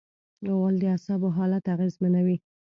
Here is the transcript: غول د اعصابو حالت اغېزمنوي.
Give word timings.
غول 0.55 0.75
د 0.79 0.83
اعصابو 0.93 1.27
حالت 1.37 1.63
اغېزمنوي. 1.75 2.37